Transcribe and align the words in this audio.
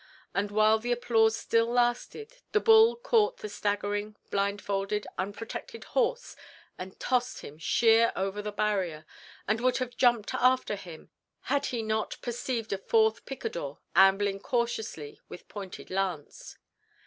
And 0.33 0.49
while 0.49 0.79
the 0.79 0.91
applause 0.91 1.37
still 1.37 1.67
lasted, 1.67 2.37
the 2.53 2.59
bull 2.59 2.95
caught 2.95 3.37
the 3.37 3.47
staggering, 3.49 4.15
blindfolded, 4.31 5.05
unprotected 5.19 5.83
horse 5.83 6.35
and 6.75 6.99
tossed 6.99 7.41
him 7.41 7.59
sheer 7.59 8.11
over 8.15 8.41
the 8.41 8.51
barrier, 8.51 9.05
and 9.47 9.61
would 9.61 9.77
have 9.77 9.95
jumped 9.95 10.33
after 10.33 10.75
him 10.75 11.11
had 11.41 11.67
he 11.67 11.83
not 11.83 12.17
perceived 12.23 12.73
a 12.73 12.79
fourth 12.79 13.27
picador 13.27 13.77
ambling 13.95 14.39
cautiously 14.39 15.19
with 15.29 15.47
pointed 15.47 15.91
lance. 15.91 16.57